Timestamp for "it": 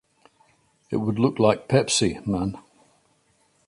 0.89-0.97